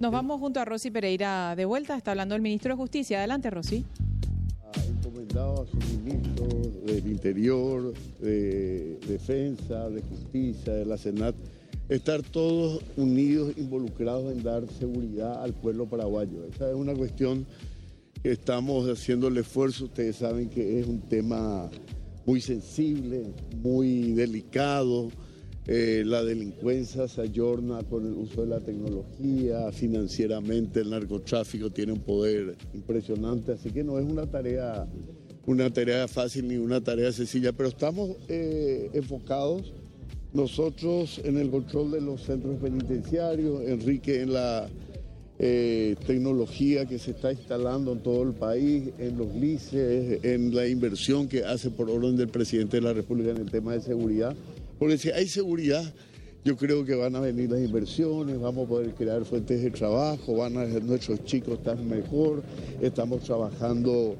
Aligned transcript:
Nos 0.00 0.12
vamos 0.12 0.40
junto 0.40 0.58
a 0.60 0.64
Rosy 0.64 0.90
Pereira 0.90 1.54
de 1.54 1.66
vuelta. 1.66 1.94
Está 1.94 2.12
hablando 2.12 2.34
el 2.34 2.40
ministro 2.40 2.72
de 2.72 2.76
Justicia. 2.78 3.18
Adelante, 3.18 3.50
Rosy. 3.50 3.84
Ha 4.74 4.82
encomendado 4.86 5.60
a 5.60 5.66
sus 5.66 6.00
ministros 6.02 6.86
del 6.86 7.06
Interior, 7.06 7.92
de 8.18 8.98
Defensa, 9.06 9.90
de 9.90 10.00
Justicia, 10.00 10.72
de 10.72 10.86
la 10.86 10.96
Senat, 10.96 11.34
estar 11.90 12.22
todos 12.22 12.82
unidos, 12.96 13.52
involucrados 13.58 14.32
en 14.32 14.42
dar 14.42 14.66
seguridad 14.68 15.44
al 15.44 15.52
pueblo 15.52 15.86
paraguayo. 15.86 16.46
Esa 16.46 16.70
es 16.70 16.76
una 16.76 16.94
cuestión 16.94 17.44
que 18.22 18.32
estamos 18.32 18.88
haciendo 18.88 19.28
el 19.28 19.36
esfuerzo. 19.36 19.84
Ustedes 19.84 20.16
saben 20.16 20.48
que 20.48 20.80
es 20.80 20.86
un 20.86 21.02
tema 21.02 21.68
muy 22.24 22.40
sensible, 22.40 23.34
muy 23.62 24.12
delicado 24.12 25.10
eh, 25.72 26.02
la 26.04 26.24
delincuencia 26.24 27.06
se 27.06 27.20
ayorna 27.20 27.84
con 27.84 28.04
el 28.04 28.14
uso 28.14 28.40
de 28.40 28.48
la 28.48 28.58
tecnología, 28.58 29.70
financieramente 29.70 30.80
el 30.80 30.90
narcotráfico 30.90 31.70
tiene 31.70 31.92
un 31.92 32.00
poder 32.00 32.56
impresionante, 32.74 33.52
así 33.52 33.70
que 33.70 33.84
no 33.84 33.96
es 34.00 34.04
una 34.04 34.26
tarea, 34.26 34.88
una 35.46 35.70
tarea 35.72 36.08
fácil 36.08 36.48
ni 36.48 36.56
una 36.56 36.80
tarea 36.80 37.12
sencilla, 37.12 37.52
pero 37.52 37.68
estamos 37.68 38.16
eh, 38.26 38.90
enfocados 38.94 39.72
nosotros 40.32 41.20
en 41.22 41.38
el 41.38 41.50
control 41.50 41.92
de 41.92 42.00
los 42.00 42.22
centros 42.22 42.56
penitenciarios, 42.56 43.62
Enrique 43.62 44.22
en 44.22 44.32
la 44.32 44.68
eh, 45.38 45.94
tecnología 46.04 46.84
que 46.84 46.98
se 46.98 47.12
está 47.12 47.32
instalando 47.32 47.92
en 47.92 48.00
todo 48.00 48.24
el 48.24 48.32
país, 48.32 48.90
en 48.98 49.16
los 49.16 49.32
lices, 49.36 50.24
en 50.24 50.52
la 50.52 50.66
inversión 50.66 51.28
que 51.28 51.44
hace 51.44 51.70
por 51.70 51.88
orden 51.88 52.16
del 52.16 52.28
presidente 52.28 52.78
de 52.78 52.82
la 52.82 52.92
República 52.92 53.30
en 53.30 53.36
el 53.36 53.50
tema 53.52 53.72
de 53.74 53.82
seguridad. 53.82 54.34
Porque 54.80 54.96
si 54.96 55.10
hay 55.10 55.28
seguridad, 55.28 55.84
yo 56.42 56.56
creo 56.56 56.86
que 56.86 56.94
van 56.94 57.14
a 57.14 57.20
venir 57.20 57.50
las 57.50 57.60
inversiones, 57.60 58.40
vamos 58.40 58.64
a 58.64 58.68
poder 58.70 58.94
crear 58.94 59.22
fuentes 59.26 59.62
de 59.62 59.70
trabajo, 59.70 60.36
van 60.36 60.56
a 60.56 60.64
nuestros 60.64 61.22
chicos 61.26 61.58
estar 61.58 61.78
mejor, 61.78 62.42
estamos 62.80 63.22
trabajando 63.22 64.16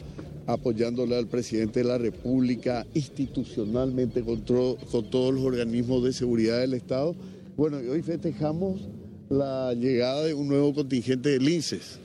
apoyándole 0.46 1.16
al 1.16 1.28
presidente 1.28 1.80
de 1.80 1.86
la 1.86 1.96
República 1.96 2.86
institucionalmente 2.92 4.22
con, 4.22 4.42
todos 4.42 5.34
los 5.34 5.42
organismos 5.42 6.04
de 6.04 6.12
seguridad 6.12 6.60
del 6.60 6.74
Estado. 6.74 7.16
Bueno, 7.56 7.78
hoy 7.78 8.02
festejamos 8.02 8.82
la 9.30 9.72
llegada 9.72 10.24
de 10.24 10.34
un 10.34 10.46
nuevo 10.46 10.74
contingente 10.74 11.30
de 11.30 11.38
linces 11.38 11.98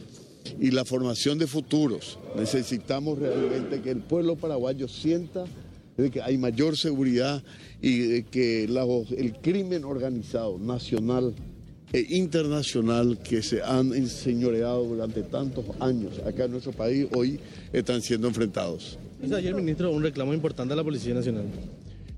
y 0.61 0.71
la 0.71 0.85
formación 0.85 1.39
de 1.39 1.47
futuros. 1.47 2.19
Necesitamos 2.37 3.19
realmente 3.19 3.81
que 3.81 3.89
el 3.89 3.99
pueblo 3.99 4.37
paraguayo 4.37 4.87
sienta 4.87 5.43
de 5.97 6.11
que 6.11 6.21
hay 6.21 6.37
mayor 6.37 6.77
seguridad 6.77 7.43
y 7.81 7.99
de 7.99 8.23
que 8.23 8.65
el 8.65 9.33
crimen 9.41 9.83
organizado 9.83 10.57
nacional 10.59 11.33
e 11.93 12.05
internacional 12.09 13.19
que 13.19 13.41
se 13.41 13.61
han 13.61 13.93
enseñoreado 13.93 14.83
durante 14.83 15.23
tantos 15.23 15.65
años 15.79 16.19
acá 16.25 16.45
en 16.45 16.51
nuestro 16.51 16.73
país 16.73 17.07
hoy 17.13 17.39
están 17.71 18.01
siendo 18.01 18.27
enfrentados. 18.27 18.97
Ayer, 19.33 19.55
ministro, 19.55 19.91
un 19.91 20.03
reclamo 20.03 20.33
importante 20.33 20.73
a 20.73 20.77
la 20.77 20.83
Policía 20.83 21.13
Nacional. 21.13 21.45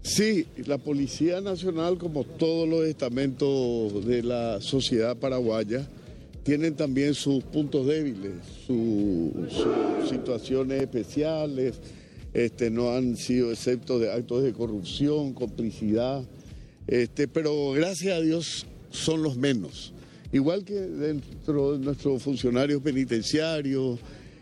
Sí, 0.01 0.45
la 0.65 0.77
Policía 0.77 1.41
Nacional, 1.41 1.97
como 1.97 2.23
todos 2.23 2.67
los 2.67 2.85
estamentos 2.85 4.05
de 4.05 4.23
la 4.23 4.61
sociedad 4.61 5.15
paraguaya, 5.17 5.87
tienen 6.43 6.75
también 6.75 7.13
sus 7.13 7.43
puntos 7.43 7.85
débiles, 7.85 8.35
sus 8.65 9.31
situaciones 10.09 10.81
especiales, 10.81 11.75
este, 12.37 12.69
no 12.69 12.91
han 12.91 13.17
sido 13.17 13.51
excepto 13.51 13.97
de 13.97 14.13
actos 14.13 14.43
de 14.43 14.53
corrupción, 14.53 15.33
complicidad, 15.33 16.23
este, 16.85 17.27
pero 17.27 17.71
gracias 17.71 18.15
a 18.15 18.21
Dios 18.21 18.67
son 18.91 19.23
los 19.23 19.37
menos. 19.37 19.91
Igual 20.31 20.63
que 20.63 20.75
dentro 20.75 21.75
de 21.75 21.83
nuestros 21.83 22.21
funcionarios 22.21 22.79
penitenciarios, 22.83 23.97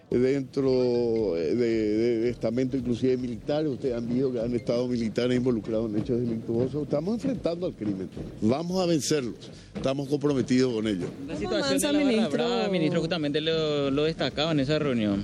dentro 0.10 1.36
de, 1.36 1.56
de, 1.56 2.30
estamentos 2.30 2.82
inclusive 2.82 3.16
militares, 3.16 3.72
ustedes 3.72 3.96
han 3.96 4.10
visto 4.10 4.34
que 4.34 4.42
han 4.42 4.54
estado 4.54 4.90
militares 4.90 5.38
involucrados 5.38 5.90
en 5.90 5.98
hechos 5.98 6.20
delictuosos, 6.20 6.84
estamos 6.84 7.14
enfrentando 7.14 7.66
al 7.66 7.76
crimen, 7.76 8.10
vamos 8.42 8.84
a 8.84 8.88
vencerlos, 8.88 9.36
estamos 9.74 10.10
comprometidos 10.10 10.74
con 10.74 10.86
ellos. 10.86 11.08
La 11.26 11.38
situación 11.38 11.80
de 11.80 11.94
la 11.94 12.00
ministro? 12.00 12.46
ministro, 12.70 13.00
justamente 13.00 13.40
lo, 13.40 13.90
lo 13.90 14.04
destacaba 14.04 14.52
en 14.52 14.60
esa 14.60 14.80
reunión. 14.80 15.24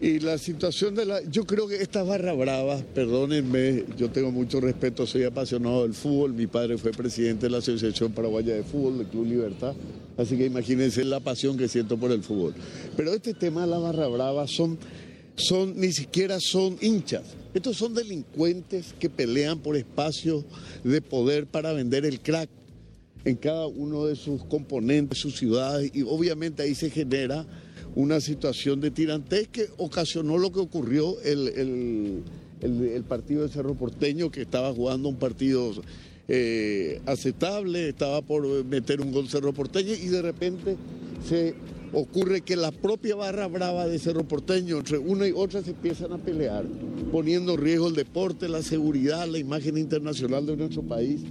Y 0.00 0.20
la 0.20 0.38
situación 0.38 0.94
de 0.94 1.04
la... 1.04 1.22
Yo 1.24 1.44
creo 1.44 1.66
que 1.66 1.82
estas 1.82 2.06
barra 2.06 2.32
bravas, 2.32 2.84
perdónenme, 2.94 3.84
yo 3.96 4.10
tengo 4.10 4.30
mucho 4.30 4.60
respeto, 4.60 5.06
soy 5.06 5.24
apasionado 5.24 5.82
del 5.82 5.92
fútbol, 5.92 6.34
mi 6.34 6.46
padre 6.46 6.78
fue 6.78 6.92
presidente 6.92 7.46
de 7.46 7.50
la 7.50 7.58
Asociación 7.58 8.12
Paraguaya 8.12 8.54
de 8.54 8.62
Fútbol, 8.62 8.98
del 8.98 9.08
Club 9.08 9.26
Libertad, 9.26 9.74
así 10.16 10.36
que 10.36 10.46
imagínense 10.46 11.04
la 11.04 11.18
pasión 11.18 11.56
que 11.56 11.66
siento 11.66 11.96
por 11.96 12.12
el 12.12 12.22
fútbol. 12.22 12.54
Pero 12.96 13.12
este 13.12 13.34
tema 13.34 13.62
de 13.62 13.66
la 13.66 13.78
barra 13.78 14.06
brava 14.06 14.46
son, 14.46 14.78
son, 15.34 15.78
ni 15.80 15.90
siquiera 15.90 16.38
son 16.40 16.76
hinchas, 16.80 17.24
estos 17.52 17.76
son 17.76 17.92
delincuentes 17.92 18.94
que 19.00 19.10
pelean 19.10 19.58
por 19.58 19.76
espacios 19.76 20.44
de 20.84 21.02
poder 21.02 21.48
para 21.48 21.72
vender 21.72 22.06
el 22.06 22.20
crack 22.20 22.48
en 23.24 23.34
cada 23.34 23.66
uno 23.66 24.06
de 24.06 24.14
sus 24.14 24.44
componentes, 24.44 25.18
sus 25.18 25.36
ciudades, 25.36 25.90
y 25.92 26.02
obviamente 26.02 26.62
ahí 26.62 26.76
se 26.76 26.88
genera 26.88 27.44
una 27.94 28.20
situación 28.20 28.80
de 28.80 28.90
tirantez 28.90 29.48
que 29.48 29.68
ocasionó 29.76 30.38
lo 30.38 30.52
que 30.52 30.60
ocurrió 30.60 31.20
el, 31.22 32.22
el, 32.60 33.04
partido 33.04 33.42
de 33.42 33.48
Cerro 33.48 33.74
Porteño, 33.74 34.30
que 34.30 34.42
estaba 34.42 34.72
jugando 34.72 35.08
un 35.08 35.16
partido 35.16 35.72
eh, 36.28 37.00
aceptable, 37.06 37.88
estaba 37.88 38.22
por 38.22 38.64
meter 38.64 39.00
un 39.00 39.12
gol 39.12 39.28
Cerro 39.28 39.52
Porteño 39.52 39.94
y 39.94 40.08
de 40.08 40.22
repente 40.22 40.76
se 41.26 41.54
ocurre 41.92 42.42
que 42.42 42.56
la 42.56 42.70
propia 42.70 43.16
barra 43.16 43.46
brava 43.46 43.86
de 43.86 43.98
Cerro 43.98 44.26
Porteño, 44.26 44.78
entre 44.78 44.98
una 44.98 45.26
y 45.26 45.32
otra, 45.34 45.62
se 45.62 45.70
empiezan 45.70 46.12
a 46.12 46.18
pelear, 46.18 46.66
poniendo 47.10 47.54
en 47.54 47.60
riesgo 47.60 47.88
el 47.88 47.94
deporte, 47.94 48.48
la 48.48 48.62
seguridad, 48.62 49.26
la 49.26 49.38
imagen 49.38 49.78
internacional 49.78 50.46
de 50.46 50.56
nuestro 50.56 50.82
país. 50.82 51.22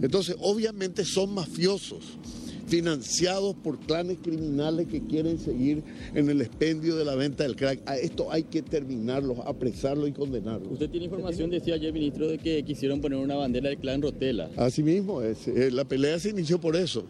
Entonces, 0.00 0.36
obviamente 0.40 1.04
son 1.04 1.34
mafiosos 1.34 2.18
financiados 2.66 3.54
por 3.54 3.78
clanes 3.78 4.18
criminales 4.22 4.88
que 4.88 5.00
quieren 5.02 5.38
seguir 5.38 5.82
en 6.14 6.28
el 6.28 6.40
expendio 6.40 6.96
de 6.96 7.04
la 7.04 7.14
venta 7.14 7.44
del 7.44 7.56
crack. 7.56 7.80
A 7.86 7.96
esto 7.96 8.30
hay 8.30 8.44
que 8.44 8.62
terminarlo, 8.62 9.42
apresarlo 9.46 10.06
y 10.06 10.12
condenarlo. 10.12 10.70
Usted 10.70 10.90
tiene 10.90 11.06
información, 11.06 11.50
decía 11.50 11.74
ayer, 11.74 11.92
ministro, 11.92 12.28
de 12.28 12.38
que 12.38 12.64
quisieron 12.64 13.00
poner 13.00 13.18
una 13.18 13.36
bandera 13.36 13.68
del 13.68 13.78
clan 13.78 14.02
Rotela. 14.02 14.50
Así 14.56 14.82
mismo, 14.82 15.22
es, 15.22 15.46
eh, 15.48 15.70
la 15.70 15.84
pelea 15.84 16.18
se 16.18 16.30
inició 16.30 16.60
por 16.60 16.76
eso. 16.76 17.04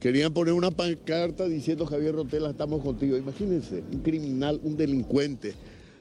Querían 0.00 0.32
poner 0.32 0.54
una 0.54 0.70
pancarta 0.70 1.48
diciendo 1.48 1.84
Javier 1.84 2.14
Rotela, 2.14 2.50
estamos 2.50 2.82
contigo. 2.82 3.16
Imagínense, 3.16 3.82
un 3.92 4.00
criminal, 4.00 4.60
un 4.62 4.76
delincuente 4.76 5.54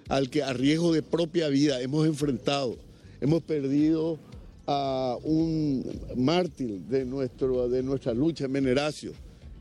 al 0.07 0.29
que 0.29 0.43
a 0.43 0.53
riesgo 0.53 0.93
de 0.93 1.01
propia 1.01 1.47
vida 1.47 1.81
hemos 1.81 2.05
enfrentado. 2.05 2.77
Hemos 3.19 3.41
perdido 3.41 4.19
a 4.67 5.17
un 5.23 5.85
mártir 6.17 6.81
de, 6.81 7.05
nuestro, 7.05 7.69
de 7.69 7.81
nuestra 7.81 8.13
lucha 8.13 8.45
en 8.45 8.51
Meneracio 8.51 9.13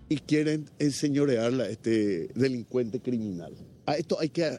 y 0.09 0.17
quieren 0.17 0.69
enseñorearla 0.79 1.65
a 1.65 1.69
este 1.69 2.29
delincuente 2.35 3.01
criminal. 3.01 3.55
A 3.87 3.97
esto 3.97 4.19
hay 4.19 4.29
que 4.29 4.59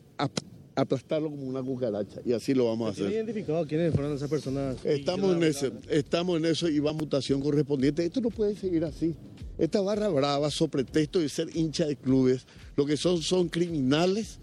aplastarlo 0.76 1.30
como 1.30 1.44
una 1.44 1.62
cucaracha 1.62 2.22
y 2.26 2.32
así 2.32 2.54
lo 2.54 2.66
vamos 2.66 2.88
a 2.88 2.92
hacer. 2.92 3.12
identificado 3.12 3.66
quiénes 3.66 3.94
fueron 3.94 4.16
esas 4.16 4.30
personas? 4.30 4.78
Estamos 4.86 5.36
en 5.36 5.44
eso, 5.44 5.72
estamos 5.90 6.38
en 6.38 6.46
eso 6.46 6.70
y 6.70 6.80
va 6.80 6.94
mutación 6.94 7.42
correspondiente. 7.42 8.06
Esto 8.06 8.22
no 8.22 8.30
puede 8.30 8.56
seguir 8.56 8.86
así. 8.86 9.16
Esta 9.58 9.82
barra 9.82 10.08
brava, 10.08 10.50
sobre 10.50 10.84
pretexto 10.84 11.20
de 11.20 11.30
ser 11.30 11.56
hincha 11.56 11.86
de 11.86 11.96
clubes, 11.96 12.46
lo 12.76 12.86
que 12.86 12.96
son 12.96 13.22
son 13.22 13.50
criminales, 13.50 14.40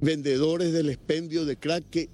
vendedores 0.00 0.72
del 0.72 0.88
expendio 0.88 1.44
de 1.44 1.56
crack 1.56 1.84
que 1.90 2.08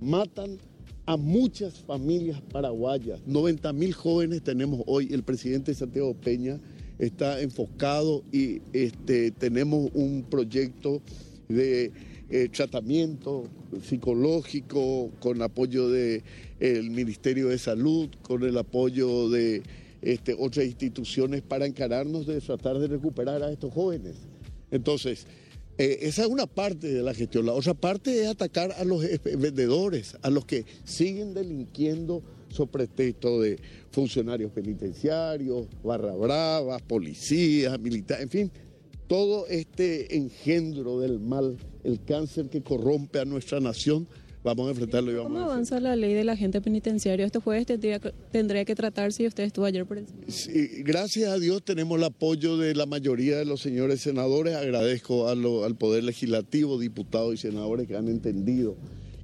matan 0.00 0.58
a 1.06 1.16
muchas 1.16 1.80
familias 1.80 2.40
paraguayas. 2.52 3.20
90 3.26 3.72
mil 3.72 3.92
jóvenes 3.92 4.42
tenemos 4.42 4.82
hoy. 4.86 5.08
El 5.12 5.22
presidente 5.22 5.74
Santiago 5.74 6.14
Peña 6.14 6.60
está 6.98 7.40
enfocado 7.40 8.22
y 8.32 8.62
este, 8.72 9.30
tenemos 9.32 9.90
un 9.94 10.24
proyecto 10.28 11.02
de 11.48 11.92
eh, 12.30 12.48
tratamiento 12.48 13.44
psicológico 13.82 15.10
con 15.18 15.42
apoyo 15.42 15.88
del 15.88 16.22
el 16.60 16.90
Ministerio 16.90 17.48
de 17.48 17.58
Salud, 17.58 18.08
con 18.22 18.42
el 18.44 18.56
apoyo 18.56 19.28
de 19.28 19.62
este, 20.00 20.34
otras 20.38 20.66
instituciones 20.66 21.42
para 21.42 21.66
encararnos 21.66 22.26
de 22.26 22.40
tratar 22.40 22.78
de 22.78 22.86
recuperar 22.86 23.42
a 23.42 23.50
estos 23.50 23.72
jóvenes. 23.72 24.16
Entonces, 24.70 25.26
eh, 25.78 25.98
esa 26.02 26.22
es 26.22 26.28
una 26.28 26.46
parte 26.46 26.92
de 26.92 27.02
la 27.02 27.14
gestión. 27.14 27.46
La 27.46 27.52
otra 27.52 27.74
parte 27.74 28.22
es 28.22 28.28
atacar 28.28 28.72
a 28.72 28.84
los 28.84 29.04
vendedores, 29.24 30.16
a 30.22 30.30
los 30.30 30.44
que 30.44 30.64
siguen 30.84 31.34
delinquiendo 31.34 32.22
sobre 32.48 32.86
pretexto 32.86 33.40
de 33.40 33.58
funcionarios 33.90 34.52
penitenciarios, 34.52 35.66
barra 35.82 36.14
bravas, 36.14 36.82
policías, 36.82 37.80
militares, 37.80 38.24
en 38.24 38.30
fin, 38.30 38.52
todo 39.06 39.46
este 39.46 40.16
engendro 40.16 41.00
del 41.00 41.18
mal, 41.18 41.56
el 41.84 42.04
cáncer 42.04 42.48
que 42.48 42.62
corrompe 42.62 43.20
a 43.20 43.24
nuestra 43.24 43.60
nación, 43.60 44.06
vamos 44.44 44.66
a 44.66 44.70
enfrentarlo 44.70 45.10
y 45.10 45.14
vamos 45.14 45.32
¿Cómo 45.32 45.40
a 45.40 45.44
avanza 45.52 45.80
la 45.80 45.94
ley 45.96 46.14
del 46.14 46.28
agente 46.28 46.60
penitenciario? 46.60 47.24
Este 47.26 47.38
jueves 47.38 47.66
tendría, 47.66 47.98
que- 48.00 48.12
tendría 48.32 48.64
que 48.64 48.74
tratarse 48.74 49.22
y 49.22 49.26
usted 49.26 49.44
estuvo 49.44 49.64
ayer 49.64 49.86
por 49.86 49.98
el... 49.98 50.06
Sí, 50.28 50.68
gracias 50.84 51.30
a 51.30 51.38
Dios 51.38 51.62
tenemos 51.64 51.98
el 51.98 52.04
apoyo 52.04 52.56
de 52.56 52.74
la 52.74 52.86
mayoría 52.86 53.36
de 53.38 53.44
los 53.44 53.60
señores 53.60 54.00
senadores. 54.00 54.54
Agradezco 54.54 55.28
a 55.28 55.34
lo- 55.34 55.64
al 55.64 55.76
Poder 55.76 56.04
Legislativo, 56.04 56.78
diputados 56.78 57.34
y 57.34 57.36
senadores 57.36 57.86
que 57.86 57.96
han 57.96 58.08
entendido 58.08 58.76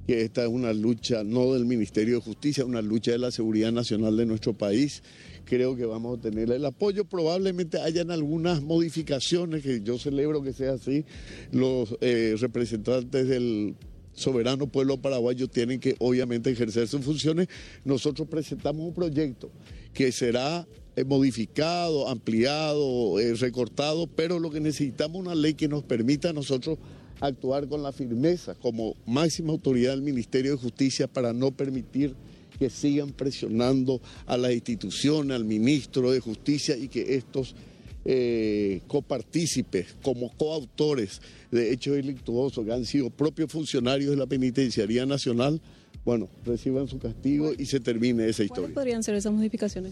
que 0.07 0.21
esta 0.23 0.41
es 0.41 0.47
una 0.49 0.73
lucha 0.73 1.23
no 1.23 1.53
del 1.53 1.65
Ministerio 1.65 2.15
de 2.15 2.21
Justicia, 2.21 2.65
una 2.65 2.81
lucha 2.81 3.11
de 3.11 3.19
la 3.19 3.29
seguridad 3.29 3.71
nacional 3.71 4.17
de 4.17 4.25
nuestro 4.25 4.53
país. 4.57 5.03
Creo 5.45 5.75
que 5.75 5.85
vamos 5.85 6.17
a 6.17 6.21
tener 6.21 6.49
el 6.51 6.65
apoyo. 6.65 7.05
Probablemente 7.05 7.79
hayan 7.79 8.09
algunas 8.09 8.63
modificaciones, 8.63 9.61
que 9.61 9.81
yo 9.81 9.99
celebro 9.99 10.41
que 10.41 10.51
sea 10.53 10.73
así. 10.73 11.05
Los 11.51 11.95
eh, 12.01 12.35
representantes 12.39 13.27
del 13.27 13.75
soberano 14.19 14.67
pueblo 14.67 15.01
paraguayo 15.01 15.47
tienen 15.47 15.79
que 15.79 15.95
obviamente 15.99 16.51
ejercer 16.51 16.87
sus 16.87 17.03
funciones. 17.03 17.47
Nosotros 17.83 18.27
presentamos 18.27 18.85
un 18.85 18.93
proyecto 18.93 19.49
que 19.93 20.11
será 20.11 20.67
eh, 20.95 21.03
modificado, 21.03 22.07
ampliado, 22.07 23.19
eh, 23.19 23.33
recortado, 23.35 24.07
pero 24.07 24.39
lo 24.39 24.51
que 24.51 24.59
necesitamos 24.59 25.21
es 25.21 25.27
una 25.27 25.35
ley 25.35 25.53
que 25.53 25.67
nos 25.67 25.83
permita 25.83 26.29
a 26.29 26.33
nosotros 26.33 26.77
actuar 27.21 27.67
con 27.67 27.83
la 27.83 27.91
firmeza 27.91 28.55
como 28.55 28.95
máxima 29.05 29.51
autoridad 29.51 29.91
del 29.91 30.01
Ministerio 30.01 30.51
de 30.51 30.57
Justicia 30.57 31.07
para 31.07 31.33
no 31.33 31.51
permitir 31.51 32.15
que 32.57 32.69
sigan 32.69 33.11
presionando 33.11 34.01
a 34.25 34.37
las 34.37 34.51
instituciones, 34.51 35.35
al 35.35 35.45
ministro 35.45 36.11
de 36.11 36.19
Justicia 36.19 36.75
y 36.75 36.89
que 36.89 37.15
estos 37.15 37.55
eh, 38.05 38.81
copartícipes, 38.87 39.95
como 40.01 40.31
coautores 40.37 41.21
de 41.51 41.71
hechos 41.73 41.95
delictuosos 41.95 42.65
que 42.65 42.71
han 42.71 42.85
sido 42.85 43.09
propios 43.09 43.51
funcionarios 43.51 44.11
de 44.11 44.17
la 44.17 44.27
Penitenciaría 44.27 45.05
Nacional, 45.05 45.61
bueno, 46.05 46.29
reciban 46.45 46.87
su 46.87 46.97
castigo 46.97 47.51
y 47.57 47.65
se 47.65 47.79
termine 47.79 48.23
esa 48.23 48.37
¿Cuáles 48.37 48.51
historia. 48.51 48.73
podrían 48.73 49.03
ser 49.03 49.15
esas 49.15 49.33
modificaciones? 49.33 49.91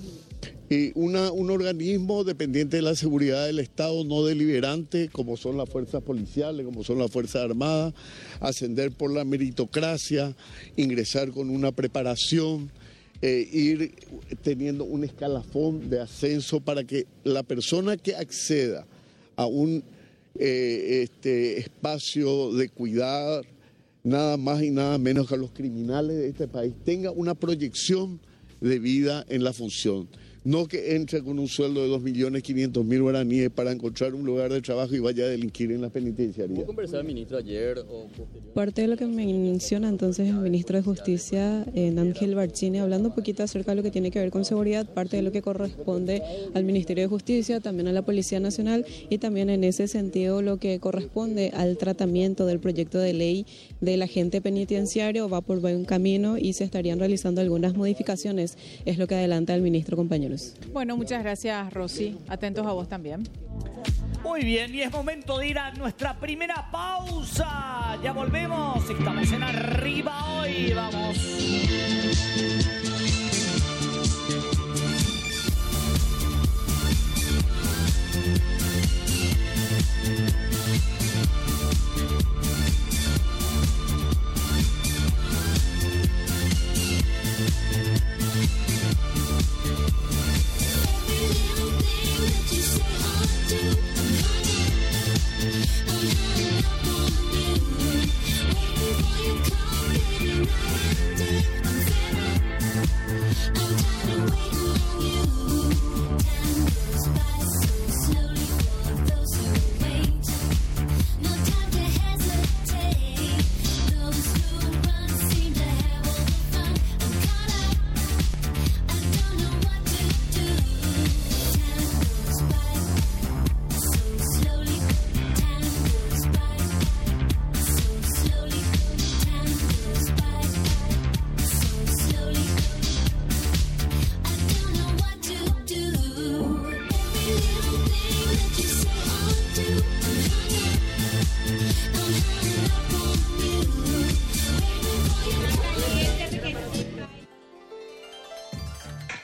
Y 0.69 0.92
una, 0.95 1.31
un 1.31 1.51
organismo 1.51 2.24
dependiente 2.24 2.77
de 2.77 2.81
la 2.81 2.95
seguridad 2.95 3.45
del 3.45 3.59
Estado, 3.59 4.04
no 4.04 4.24
deliberante, 4.25 5.09
como 5.09 5.38
son 5.38 5.57
las 5.57 5.69
fuerzas 5.69 6.01
policiales, 6.01 6.65
como 6.65 6.83
son 6.83 6.98
las 6.98 7.12
fuerzas 7.12 7.44
armadas, 7.44 7.94
ascender 8.39 8.92
por 8.92 9.13
la 9.13 9.25
meritocracia, 9.25 10.36
ingresar 10.75 11.31
con 11.31 11.50
una 11.50 11.71
preparación, 11.71 12.71
eh, 13.22 13.48
ir 13.52 13.96
teniendo 14.44 14.84
un 14.84 15.04
escalafón 15.04 15.90
de 15.90 16.02
ascenso 16.02 16.60
para 16.60 16.84
que 16.84 17.08
la 17.24 17.44
persona 17.44 17.98
que 17.98 18.16
acceda 18.16 18.86
a 19.36 19.46
un 19.46 19.84
eh, 20.40 21.02
este, 21.04 21.58
espacio 21.58 22.54
de 22.54 22.69
cuidar, 22.69 23.44
nada 24.04 24.38
más 24.38 24.62
y 24.62 24.69
nada 24.69 24.98
menos 24.98 25.28
que 25.28 25.34
a 25.34 25.38
los 25.38 25.52
criminales 25.52 26.18
de 26.18 26.28
este 26.28 26.48
país, 26.48 26.74
tenga 26.86 27.12
una 27.12 27.34
proyección 27.34 28.19
de 28.62 28.80
vida 28.80 29.25
en 29.30 29.44
la 29.44 29.54
función. 29.54 30.08
No 30.48 30.66
que 30.66 30.96
entre 30.96 31.22
con 31.22 31.40
un 31.40 31.50
sueldo 31.50 31.82
de 31.84 31.90
2.500.000 31.90 33.02
guaraníes 33.02 33.50
para 33.50 33.70
encontrar 33.70 34.16
un 34.16 34.26
lugar 34.26 34.50
de 34.50 34.62
trabajo 34.62 34.96
y 34.96 35.00
vaya 35.00 35.26
a 35.26 35.28
delinquir 35.28 35.74
en 35.74 35.82
la 35.82 35.90
penitenciaría. 35.90 36.56
¿Cómo 36.56 36.68
conversaba 36.68 37.02
el 37.02 37.08
ministro 37.08 37.38
ayer 37.38 37.80
o? 37.80 38.08
Parte 38.54 38.84
de 38.84 38.88
lo 38.88 38.96
que 38.96 39.06
menciona 39.06 39.90
entonces 39.90 40.30
el 40.30 40.36
ministro 40.36 40.78
de 40.78 40.84
Justicia, 40.84 41.66
eh, 41.76 41.94
Ángel 41.98 42.34
Barcini, 42.34 42.80
hablando 42.80 43.10
un 43.10 43.16
poquito 43.16 43.44
acerca 43.44 43.72
de 43.72 43.76
lo 43.76 43.84
que 43.84 43.92
tiene 43.92 44.10
que 44.10 44.20
ver 44.20 44.32
con 44.32 44.46
seguridad, 44.46 44.88
parte 44.94 45.18
de 45.18 45.24
lo 45.24 45.34
que 45.34 45.42
corresponde 45.42 46.24
al 46.54 46.64
Ministerio 46.64 47.04
de 47.04 47.10
Justicia, 47.10 47.60
también 47.60 47.90
a 47.90 47.92
la 47.92 48.04
Policía 48.04 48.40
Nacional 48.40 48.86
y 49.10 49.18
también 49.18 49.50
en 49.50 49.66
ese 49.66 49.90
sentido 49.90 50.42
lo 50.42 50.60
que 50.60 50.80
corresponde 50.80 51.52
al 51.56 51.78
tratamiento 51.78 52.46
del 52.46 52.62
proyecto 52.62 53.00
de 53.00 53.12
ley 53.12 53.46
del 53.82 54.02
agente 54.02 54.40
penitenciario 54.40 55.28
va 55.28 55.42
por 55.42 55.60
buen 55.60 55.84
camino 55.84 56.38
y 56.38 56.54
se 56.54 56.64
estarían 56.64 57.00
realizando 57.00 57.42
algunas 57.42 57.76
modificaciones, 57.76 58.58
es 58.86 58.98
lo 58.98 59.08
que 59.08 59.16
adelanta 59.16 59.54
el 59.54 59.62
ministro, 59.62 59.98
Bueno, 60.72 60.98
muchas 60.98 61.24
gracias, 61.24 61.74
Rosy. 61.74 62.18
Atentos 62.28 62.66
a 62.66 62.72
vos 62.72 62.88
también. 62.88 63.24
Muy 64.24 64.44
bien, 64.44 64.74
y 64.74 64.81
es 64.81 64.92
momento 64.92 65.38
de 65.38 65.48
ir 65.48 65.60
a 65.60 65.72
nuestra 65.72 66.19
primera 66.19 66.69
pausa. 66.72 67.98
Ya 68.04 68.12
volvemos, 68.12 68.89
estamos 68.89 69.31
en 69.31 69.44
arriba 69.44 70.39
hoy, 70.39 70.74
vamos. 70.74 71.18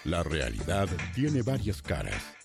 La 0.04 0.22
realidad 0.22 0.88
tiene 1.16 1.42
varias 1.42 1.82
caras 1.82 2.43